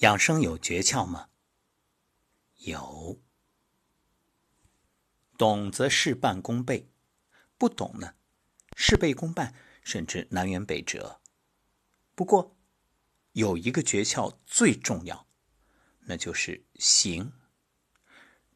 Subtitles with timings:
[0.00, 1.28] 养生有诀窍吗？
[2.56, 3.20] 有。
[5.36, 6.90] 懂则事半功倍，
[7.58, 8.14] 不懂呢，
[8.76, 11.20] 事倍功半，甚至南辕北辙。
[12.14, 12.56] 不过，
[13.32, 15.26] 有一个诀窍最重要，
[16.00, 17.32] 那就是行。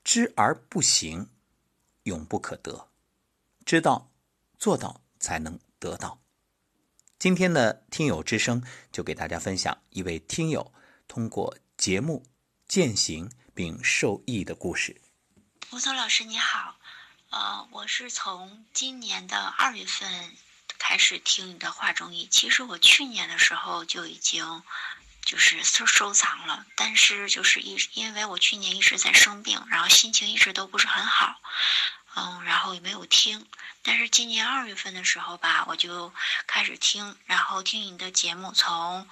[0.03, 1.29] 知而不行，
[2.05, 2.89] 永不可得。
[3.67, 4.11] 知道，
[4.59, 6.23] 做到，才能得到。
[7.19, 10.73] 今天的听友之声就给大家分享一位听友。
[11.07, 12.27] 通过节目
[12.67, 15.01] 践行并受益的故事。
[15.71, 16.77] 吴总老师你好，
[17.31, 20.37] 呃，我是从今年的二月份
[20.79, 22.27] 开始听你的话中医。
[22.31, 24.63] 其实我去年的时候就已经
[25.25, 31.41] 就是收收藏了，但是就是一因为我去年一直在生病，然后心情一直都不是很好，
[32.15, 33.47] 嗯，然后也没有听。
[33.83, 36.13] 但是今年二月份的时候吧，我就
[36.47, 39.09] 开始听，然后听你的节目从。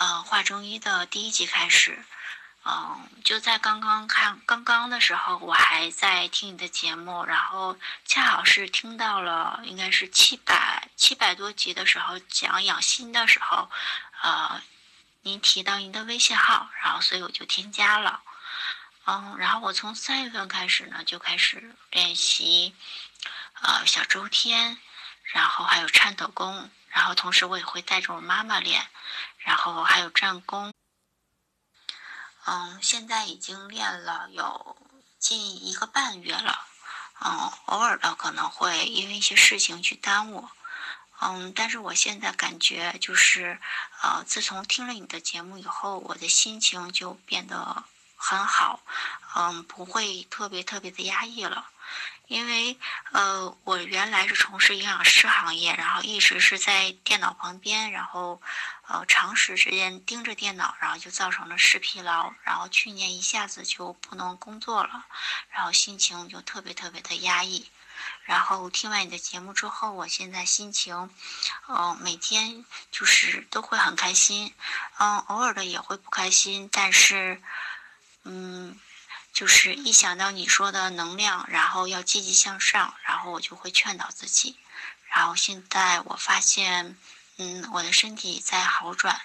[0.00, 2.02] 呃，画中医的第一集开始，
[2.64, 7.76] 嗯，就在刚刚看刚刚的时候，我还在听你的节目，然后
[8.06, 13.70] 恰好是听到了，应该是七百七百多集的时候讲养心的时候，
[14.22, 14.62] 呃，
[15.20, 18.22] 您提到您的微信号，然后所以我就添加了，
[19.04, 22.74] 嗯，然后我从三月份开始呢，就开始练习，
[23.60, 24.78] 呃，小周天，
[25.24, 26.70] 然后还有颤抖功。
[26.88, 28.84] 然后同时我也会带着我妈妈练，
[29.40, 30.72] 然后还有站功。
[32.46, 34.76] 嗯，现在已经练了有
[35.18, 36.66] 近一个半月了。
[37.22, 40.48] 嗯，偶尔的可能会因为一些事情去耽误。
[41.20, 43.60] 嗯，但是我现在感觉就是，
[44.02, 47.84] 呃，自从听了你的节目以后，我的心情就变得
[48.16, 48.80] 很好。
[49.36, 51.68] 嗯，不会特别特别的压抑了。
[52.30, 52.78] 因为
[53.10, 58.40] 呃，我原来是从事营养师行业，然后一直是在电脑旁边，然后
[58.86, 65.06] 呃，长时间盯着电脑，然后就造成了视疲劳，然后去年一下子就不能工作了，
[65.50, 67.68] 然后心情就特别特别的压抑。
[68.22, 71.10] 然后听完你的节目之后，我现在心情，
[71.66, 74.54] 嗯，每天就是都会很开心，
[74.98, 77.42] 嗯，偶尔的也会不开心，但是，
[78.22, 78.78] 嗯。
[79.32, 84.58] 就是一想到你说的能量，然后要积极向上，然后我就会劝导自己。
[85.08, 86.96] 然后现在我发现，
[87.36, 89.20] 嗯，我的身体在好转，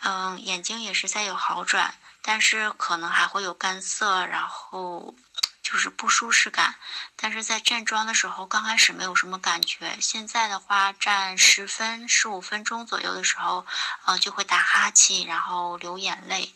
[0.00, 5.14] 嗯，眼睛也是在有好转，但是可能还会有干涩，然后
[5.62, 6.76] 就是不舒适感。
[7.16, 13.66] 但是在站桩的时候，刚开始没有什么感觉，现在的话站十分十五分钟左右的时候，
[14.06, 16.54] 嗯，就会打哈欠，然后流眼泪。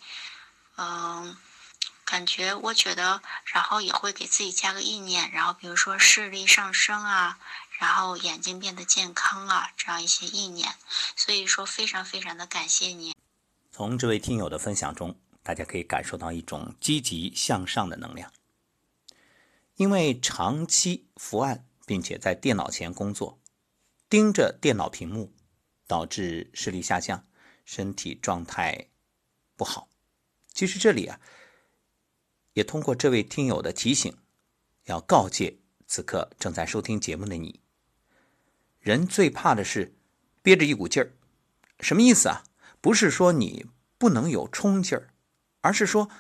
[0.81, 1.37] 嗯，
[2.05, 3.21] 感觉我觉得，
[3.53, 7.41] 然后也会给自己加个意念，然后比如说视力上升啊，
[7.81, 10.77] 然后眼睛变得健康啊，这样一些意念。
[11.17, 13.13] 所以说，非常非常的感谢您。
[13.73, 18.33] 从这位听友的分享中，大家可以感受到一种积极向上的能量。
[19.75, 23.41] 因为长期伏案，并且在电脑前工作，
[24.09, 25.35] 盯着电脑屏幕，
[25.89, 27.27] 导致视力下降，
[27.65, 28.87] 身体状态
[29.57, 29.88] 不好。
[30.59, 31.21] 其实这里啊，
[32.55, 34.19] 也通过这位听友的提醒，
[34.87, 37.61] 要告诫此刻正在收听节目的你：
[38.81, 39.95] 人最怕的是
[40.43, 41.13] 憋着一股劲儿。
[41.79, 42.43] 什么意思啊？
[42.81, 43.67] 不是说你
[43.99, 45.15] 不能有冲劲儿，
[45.61, 46.11] 而是说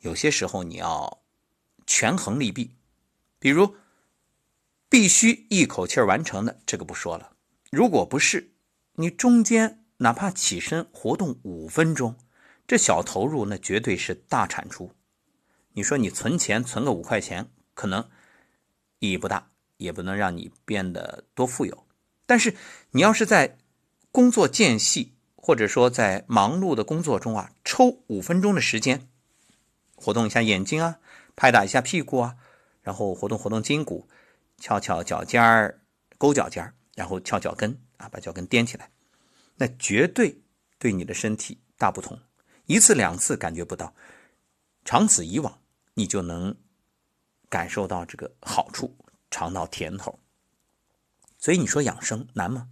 [0.00, 1.22] 有些时候你要
[1.86, 2.76] 权衡利弊。
[3.38, 3.74] 比如
[4.90, 7.34] 必须一口气完成的，这个不说了。
[7.70, 8.52] 如果不是，
[8.96, 12.14] 你中间哪怕起身活动五分钟。
[12.68, 14.92] 这小投入那绝对是大产出。
[15.72, 18.08] 你说你存钱存个五块钱，可能
[18.98, 21.86] 意义不大，也不能让你变得多富有。
[22.26, 22.54] 但是
[22.90, 23.56] 你要是在
[24.12, 29.08] 工作间隙，或者说在忙碌的工作中啊，抽五分钟的时间，
[29.94, 30.98] 活动一下眼睛啊，
[31.34, 32.36] 拍打一下屁股啊，
[32.82, 34.06] 然后活动活动筋骨，
[34.58, 35.80] 翘翘脚尖儿，
[36.18, 38.90] 勾脚尖，然后翘脚跟啊，把脚跟踮起来，
[39.56, 40.42] 那绝对
[40.78, 42.20] 对你的身体大不同。
[42.68, 43.94] 一次两次感觉不到，
[44.84, 45.62] 长此以往，
[45.94, 46.54] 你就能
[47.48, 48.94] 感受到这个好处，
[49.30, 50.18] 尝到甜头。
[51.38, 52.68] 所以你说养生难吗？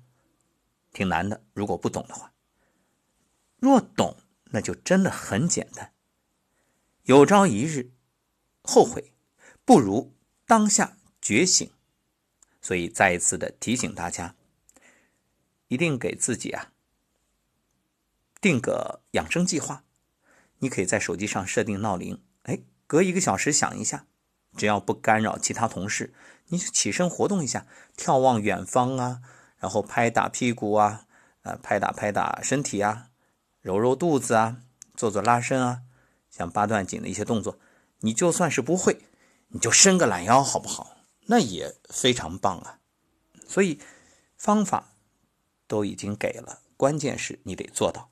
[0.92, 1.42] 挺难的。
[1.54, 2.34] 如果不懂的话，
[3.58, 4.18] 若懂，
[4.50, 5.94] 那就真的很简单。
[7.04, 7.92] 有朝一日
[8.62, 9.14] 后悔，
[9.64, 10.14] 不如
[10.44, 11.72] 当下觉醒。
[12.60, 14.36] 所以再一次的提醒大家，
[15.68, 16.74] 一定给自己啊
[18.42, 19.84] 定个养生计划。
[20.58, 24.06] 你可以在手机上设定闹铃，哎，隔一个小时响一下，
[24.56, 26.14] 只要不干扰其他同事，
[26.48, 27.66] 你就起身活动一下，
[27.96, 29.20] 眺望远方啊，
[29.58, 31.06] 然后拍打屁股啊，
[31.42, 33.10] 呃，拍打拍打身体啊，
[33.60, 34.58] 揉揉肚子啊，
[34.94, 35.82] 做做拉伸啊，
[36.30, 37.58] 像八段锦的一些动作，
[38.00, 39.06] 你就算是不会，
[39.48, 40.96] 你就伸个懒腰好不好？
[41.26, 42.78] 那也非常棒啊。
[43.46, 43.80] 所以
[44.36, 44.94] 方法
[45.66, 48.10] 都已经给了，关键是你得做到。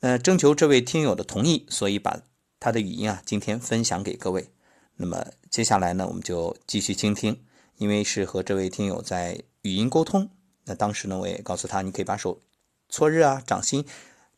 [0.00, 2.22] 呃，征求这位听友的同意，所以把
[2.58, 4.48] 他的语音啊今天分享给各位。
[4.96, 7.44] 那么接下来呢，我们就继续倾听，
[7.76, 10.30] 因为是和这位听友在语音沟通。
[10.64, 12.40] 那当时呢，我也告诉他，你可以把手
[12.88, 13.84] 搓热啊，掌心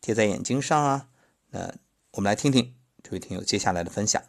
[0.01, 1.07] 贴在眼睛上啊。
[1.51, 1.73] 那
[2.11, 4.21] 我们来听听这位听友接下来的分享。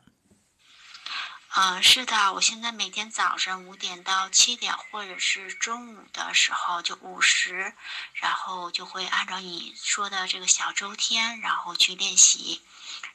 [1.56, 7.72] 嗯，是的，我现在每天早上五点到七点，或者是中午的时候就午时，
[8.14, 12.60] 然后就会按照你说的这个小周天，然后去练习，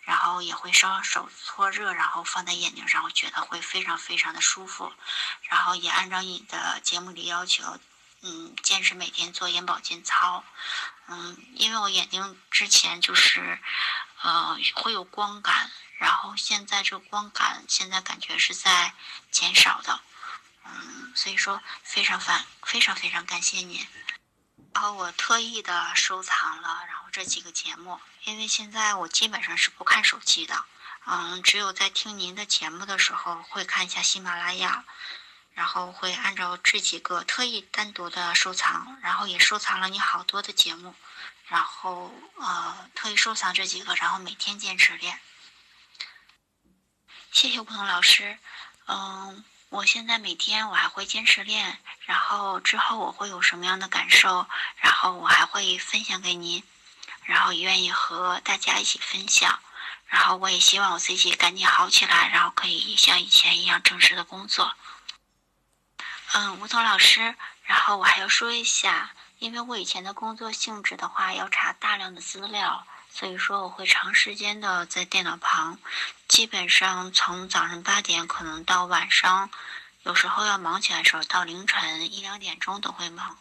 [0.03, 4.94] 然后也会稍手搓热，然后放在眼睛上，我觉得会非常非常的舒服，
[5.50, 7.77] 然后也按照你的节目里要求，
[8.21, 10.45] 嗯，坚持每天做眼保健操，
[11.07, 13.59] 嗯，因为我眼睛之前就是，
[14.21, 15.69] 呃，会有光感。
[16.00, 18.94] 然后现在这光感现在感觉是在
[19.31, 20.00] 减少的，
[20.63, 23.86] 嗯，所以说非常非非常非常感谢您。
[24.74, 30.63] 然后我特意的收藏了，然后这几个节目，因为现在我基本上是不看手机的，
[31.06, 34.86] 嗯，只有在听您的节目的时候会看一下喜马拉雅，
[35.54, 40.96] 然后会按照这几个特意单独的收藏，然后也收藏了你好多的节目，
[41.48, 45.19] 然后呃特意收藏这几个，然后每天坚持练。
[47.31, 48.37] 谢谢吴彤老师，
[48.87, 54.47] 嗯，我现在每天我还会坚持练，然后之后我会有什么样的感受，
[54.77, 56.63] 然后我还会分享给您，
[57.23, 59.59] 然后也愿意和大家一起分享，
[60.07, 64.73] 然后我也希望我自己赶紧好起来，然后可以像以前一样正式的工作。
[66.33, 72.85] 嗯，吴彤老师，然后我还要说一下，因为我以前的工作性质的话，要查大量的资料。
[73.11, 75.79] 所以说我会长时间的在电脑旁，
[76.29, 79.49] 基本上从早上八点可能到晚上，
[80.03, 83.35] 有时候要忙起来的时候到凌晨一两点钟都会忙，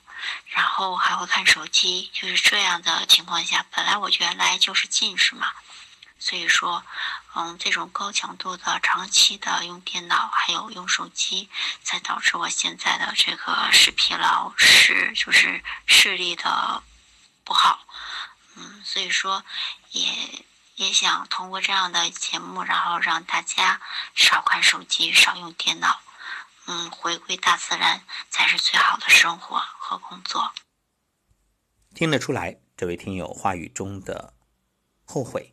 [0.46, 5.52] 然后还会看手机，就是这样的情况下，本来我原来就是近视嘛，
[6.18, 6.82] 所以说，
[7.34, 11.50] 嗯，这种高强度的长期的用电脑还有用手机，
[11.84, 16.82] 才导致我现在的这个视疲劳，视就是视力的
[17.44, 17.86] 不好。
[18.56, 19.44] 嗯，所以说，
[19.90, 20.44] 也
[20.78, 23.80] 也想通过这样的节目，然后让大家
[24.14, 26.00] 少看手机，少用电脑，
[26.66, 30.52] 嗯，回归大自然才是最好的生活和工作。
[31.96, 34.32] 听得出来，这位听友话语中的
[35.04, 35.52] 后悔。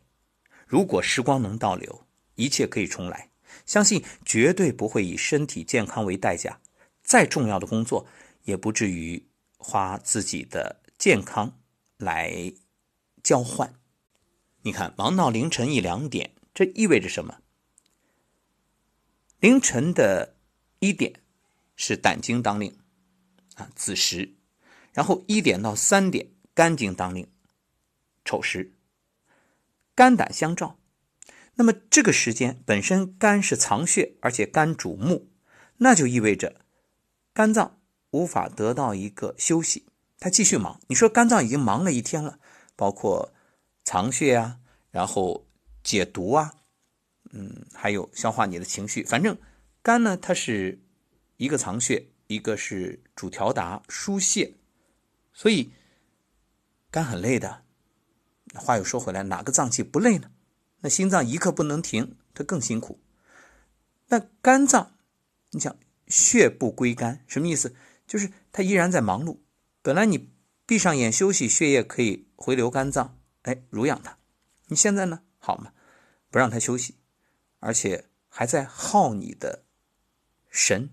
[0.64, 2.06] 如果时光能倒流，
[2.36, 3.28] 一切可以重来，
[3.66, 6.60] 相信绝对不会以身体健康为代价。
[7.02, 8.06] 再重要的工作，
[8.44, 11.58] 也不至于花自己的健康
[11.96, 12.52] 来。
[13.24, 13.74] 交换，
[14.66, 17.38] 你看，忙到凌晨一两点，这意味着什么？
[19.38, 20.34] 凌晨的
[20.80, 21.20] 一点
[21.76, 22.76] 是胆经当令
[23.54, 24.34] 啊，子时，
[24.92, 27.28] 然后一点到三点肝经当令，
[28.24, 28.72] 丑时，
[29.94, 30.80] 肝胆相照。
[31.54, 35.30] 那么这个时间本身肝是藏血，而且肝主目，
[35.76, 36.62] 那就意味着
[37.32, 37.78] 肝脏
[38.10, 39.86] 无法得到一个休息，
[40.18, 40.80] 它继续忙。
[40.88, 42.40] 你说肝脏已经忙了一天了。
[42.74, 43.32] 包括
[43.86, 44.58] 藏血啊，
[44.90, 45.46] 然后
[45.84, 46.52] 解毒啊，
[47.30, 49.04] 嗯，还有消化你的情绪。
[49.04, 49.38] 反正
[49.80, 50.80] 肝呢，它是
[51.36, 54.54] 一个藏血，一个是主调达疏泄，
[55.32, 55.70] 所以
[56.90, 57.62] 肝很累的。
[58.54, 60.32] 话又说回来，哪个脏器不累呢？
[60.80, 62.98] 那心脏一刻不能停，它更辛苦。
[64.08, 64.96] 那肝脏，
[65.52, 65.76] 你想
[66.08, 67.76] 血不归肝，什么意思？
[68.04, 69.38] 就是它依然在忙碌。
[69.80, 70.30] 本来你
[70.66, 72.26] 闭上眼休息，血液可以。
[72.38, 74.18] 回流肝脏，哎，濡养它。
[74.66, 75.72] 你现在呢，好吗？
[76.30, 76.96] 不让他休息，
[77.60, 79.64] 而且还在耗你的
[80.50, 80.90] 神，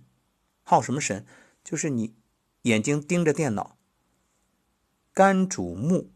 [0.61, 1.25] 耗什么神？
[1.63, 2.15] 就是你
[2.61, 3.79] 眼睛盯着电脑，
[5.13, 6.13] 肝主目，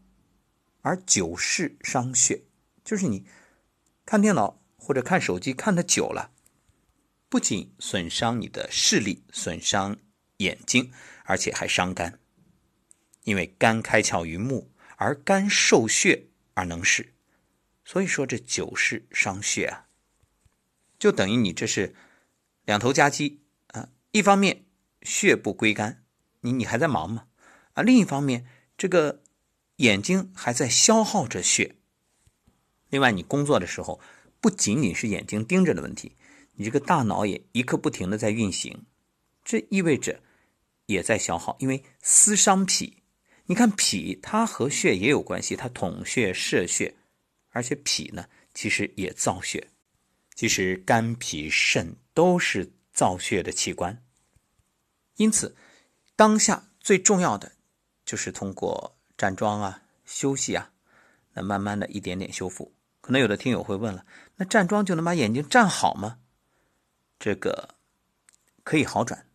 [0.82, 2.44] 而久视伤血，
[2.84, 3.26] 就是你
[4.06, 6.30] 看电脑或者看手机看的久了，
[7.28, 9.98] 不仅损伤你的视力，损伤
[10.36, 10.92] 眼睛，
[11.24, 12.20] 而且还伤肝，
[13.24, 14.72] 因为肝开窍于目。
[15.00, 16.27] 而肝受血
[16.58, 17.14] 而能视，
[17.84, 19.86] 所以说这久视伤血啊，
[20.98, 21.94] 就等于你这是
[22.64, 23.90] 两头夹击啊。
[24.10, 24.64] 一方面
[25.02, 26.02] 血不归肝，
[26.40, 27.28] 你你还在忙嘛
[27.74, 27.84] 啊？
[27.84, 28.44] 另一方面，
[28.76, 29.22] 这个
[29.76, 31.76] 眼睛还在消耗着血。
[32.88, 34.00] 另外，你工作的时候
[34.40, 36.16] 不仅仅是眼睛盯着的问题，
[36.54, 38.84] 你这个大脑也一刻不停的在运行，
[39.44, 40.24] 这意味着
[40.86, 43.04] 也在消耗，因为思伤脾。
[43.50, 46.94] 你看脾，它和血也有关系，它统血摄血，
[47.48, 49.70] 而且脾呢，其实也造血。
[50.34, 54.04] 其实肝、脾、肾都是造血的器官。
[55.16, 55.56] 因此，
[56.14, 57.50] 当下最重要的
[58.04, 60.70] 就是通过站桩啊、休息啊，
[61.32, 62.74] 那慢慢的一点点修复。
[63.00, 64.04] 可能有的听友会问了，
[64.36, 66.18] 那站桩就能把眼睛站好吗？
[67.18, 67.76] 这个
[68.62, 69.26] 可以好转，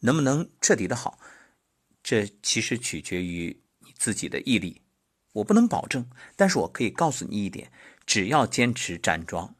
[0.00, 1.18] 能不能彻底的好？
[2.06, 4.80] 这其实取决于你自己的毅力，
[5.32, 7.72] 我不能保证，但是我可以告诉你一点：
[8.06, 9.56] 只要坚持站桩，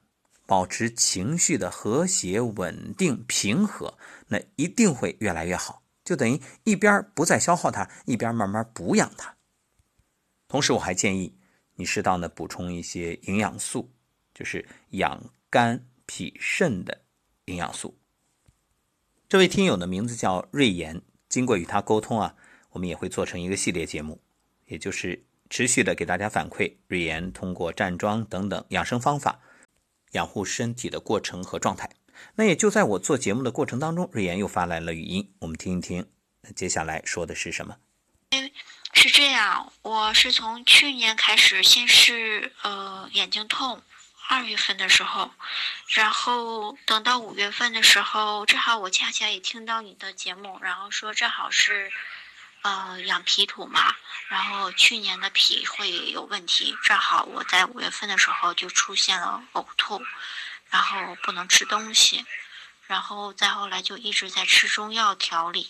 [0.46, 3.98] 保持情绪的和谐、稳定、平和，
[4.28, 5.82] 那一定会越来越好。
[6.04, 9.36] 就等于一边不再消耗它，一边慢慢补养它。
[10.46, 11.36] 同时，我还建议
[11.74, 13.92] 你适当的补充一些营养素，
[14.32, 17.02] 就是养肝脾肾的
[17.46, 17.98] 营养素。
[19.28, 21.02] 这位听友的名字叫瑞妍。
[21.36, 22.34] 经过与他沟通啊，
[22.70, 24.18] 我们也会做成一个系列节目，
[24.68, 29.38] 也就是持续的给大家反馈瑞妍通过站桩等等养生方法
[30.12, 31.90] 养护身体的过程和状态。
[32.36, 36.06] 那也就在我做节目的过程当中，瑞妍又发来了语音，我们听一听，
[36.54, 37.76] 接下来说的是什么？
[38.94, 43.82] 是这样，我是从去年开始，先是呃眼睛痛。
[44.28, 45.32] 二月份的时候，
[45.88, 51.92] 然后等到五月份的时候，正好我恰恰也听到你的节目，然后说正好是，
[52.62, 53.94] 呃，养脾土嘛，
[54.28, 60.04] 然后去年的脾会有问题，正好我在五月份的时候就出现了呕吐，
[60.70, 62.26] 然后不能吃东西，
[62.86, 65.68] 然后再后来就一直在吃中药调理，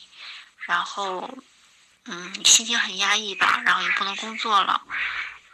[0.60, 1.38] 然后，
[2.06, 4.80] 嗯，心情很压抑吧，然后也不能工作了。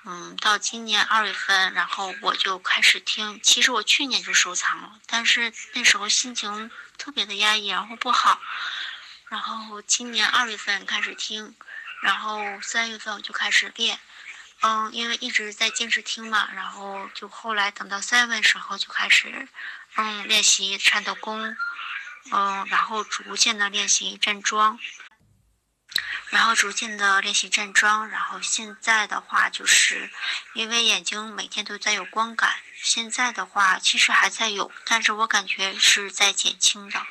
[0.04, 3.40] 嗯，到今年二月份，然后我就开始听。
[3.42, 8.40] 其实我去年就收藏了，但是那时候心情特别的压抑，然后不好。
[9.28, 11.54] 然后今年二月份开始听，
[12.02, 13.99] 然后三月份我就开始练。
[14.61, 19.49] 嗯，因为一直在坚持听嘛，然后就后来等到三月份时候就开始，
[19.97, 21.56] 嗯，练习颤抖功，
[22.30, 24.78] 嗯，然后逐渐的练习站桩。
[26.33, 30.11] 然后逐渐的练习站桩，然后现在的话就是，
[30.55, 37.07] 因为眼睛每天都在有光感，现在的话其实还在有，但是我感觉是在减轻的。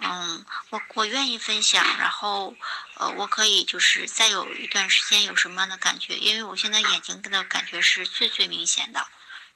[0.00, 2.56] 嗯，我我愿意分享，然后
[2.96, 9.06] 呃，我可以就是再有一段时间有什么样的感觉，因为我现在眼睛的感觉是最最明显的。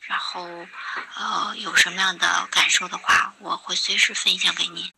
[0.03, 0.47] 然后
[1.17, 4.89] 呃，有什么样的感受的话，我会随时分享给您。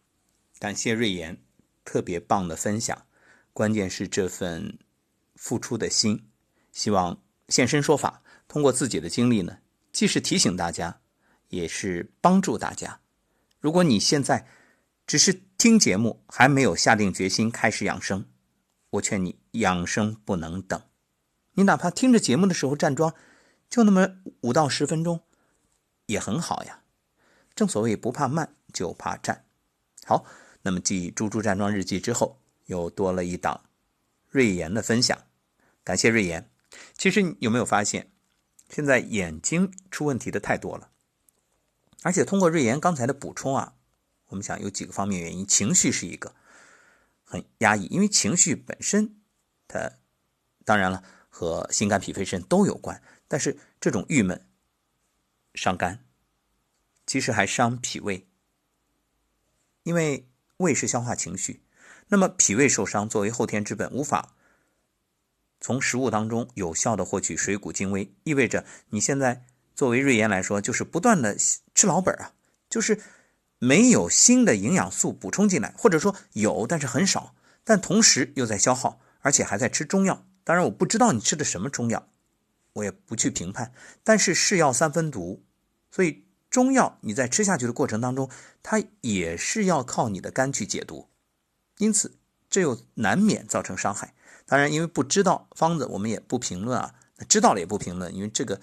[0.59, 1.43] 感谢瑞妍，
[1.83, 3.06] 特别棒的分享。
[3.57, 4.79] 关键是这份
[5.35, 6.29] 付出的心，
[6.73, 9.61] 希望现身说法，通过自己的经历呢，
[9.91, 11.01] 既是提醒大家，
[11.49, 13.01] 也是帮助大家。
[13.59, 14.47] 如果你现在
[15.07, 18.27] 只是听节目，还没有下定决心开始养生，
[18.91, 20.79] 我劝你养生不能等。
[21.55, 23.15] 你哪怕听着节目的时候站桩，
[23.71, 25.23] 就那么五到十分钟，
[26.05, 26.83] 也很好呀。
[27.55, 29.47] 正所谓不怕慢，就怕站。
[30.05, 30.27] 好，
[30.61, 32.43] 那么继《猪猪站桩日记》之后。
[32.67, 33.65] 又多了一档
[34.29, 35.27] 瑞妍的分享，
[35.83, 36.51] 感谢瑞妍。
[36.97, 38.13] 其实你有没有发现，
[38.69, 40.91] 现在眼睛出问题的太多了，
[42.03, 43.75] 而且通过瑞妍刚才的补充啊，
[44.27, 46.35] 我们想有几个方面原因，情绪是一个
[47.25, 49.17] 很压抑，因为情绪本身
[49.67, 49.93] 它
[50.65, 54.45] 当然了和心肝脾肺肾都有关，但是这种郁闷
[55.55, 56.05] 伤肝，
[57.07, 58.27] 其实还伤脾胃，
[59.85, 61.63] 因为胃是消化情绪。
[62.09, 64.35] 那么脾胃受伤，作为后天之本，无法
[65.61, 69.45] 从食物当中有效的获取水谷精微，意味着你现在
[69.75, 71.37] 作为瑞妍来说，就是不断的
[71.75, 72.33] 吃老本啊，
[72.71, 73.01] 就是
[73.59, 77.35] 没有新的营养素补充进来，或者说有，但是很少，
[77.65, 80.25] 但同时又在消耗，而且还在吃中药。
[80.45, 82.09] 当然，我不知道你吃的什么中药，
[82.75, 83.73] 我也不去评判。
[84.05, 85.43] 但是是药三分毒，
[85.91, 88.31] 所以中药你在吃下去的过程当中，
[88.63, 91.09] 它也是要靠你的肝去解毒。
[91.79, 92.17] 因此，
[92.49, 94.15] 这又难免造成伤害。
[94.47, 96.95] 当然，因为不知道方子，我们也不评论啊。
[97.29, 98.61] 知道了也不评论，因为这个，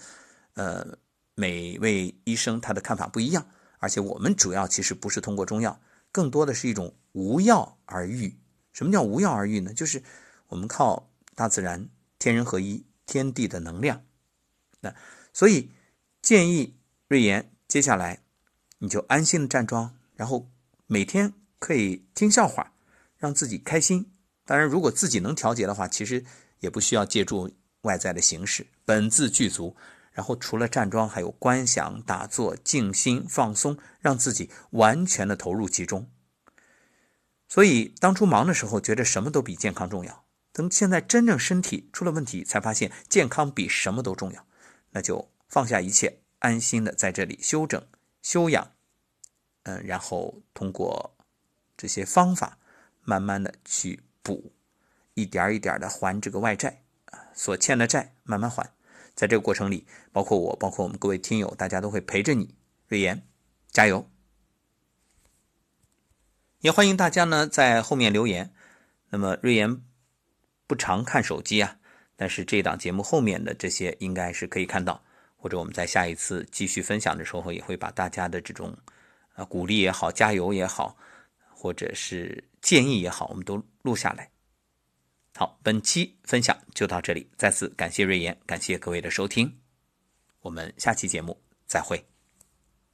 [0.54, 0.98] 呃，
[1.34, 3.46] 每位医生他的看法不一样。
[3.78, 5.80] 而且，我们主要其实不是通过中药，
[6.10, 8.36] 更多的是一种无药而愈。
[8.72, 9.74] 什么叫无药而愈呢？
[9.74, 10.02] 就是
[10.48, 14.02] 我们靠大自然天人合一、天地的能量。
[14.80, 14.94] 那
[15.32, 15.70] 所以
[16.22, 16.76] 建议
[17.08, 18.22] 瑞妍，接下来
[18.78, 20.48] 你就安心的站桩，然后
[20.86, 22.73] 每天可以听笑话。
[23.24, 24.12] 让自己开心。
[24.44, 26.22] 当然，如果自己能调节的话，其实
[26.60, 27.50] 也不需要借助
[27.80, 29.74] 外在的形式，本自具足。
[30.12, 36.10] 然后除了站桩，还有观想、打坐、静心、放松，让自己完全的投入其中。
[37.48, 40.26] 所以当初忙的时候，觉得什么都比健康重要。
[40.52, 44.46] 等现在真正身体出了问题，才发现健康比什么都重要，
[44.90, 47.82] 那就放下一切，安心的在这里休整、
[48.20, 48.72] 休养，
[49.62, 51.16] 嗯，然后通过
[51.76, 52.58] 这些方法，
[53.04, 54.52] 慢慢的去补，
[55.14, 58.72] 一点一点的还这个外债啊，所欠的债慢慢还。
[59.14, 62.54] 在这个过程里，包括我，包括我们各位听友，大家都会陪着你，
[62.88, 63.22] 瑞妍，
[63.70, 64.10] 加油！
[66.60, 68.52] 也欢迎大家呢在后面留言。
[69.10, 69.82] 那么瑞妍。
[70.66, 71.76] 不常看手机啊，
[72.16, 75.04] 但是这档节目后面的这些应该是可以看到，
[75.36, 78.74] 或者我们在下一次继续分享的时候，也会把大家的这种
[79.34, 80.96] 啊鼓励也好、加油也好，
[81.50, 84.30] 或者是建议也好，我们都录下来。
[85.34, 89.60] 好，本期分享就到这里，再次感谢瑞妍，感谢各位的收听，
[90.40, 92.13] 我们下期节目再会。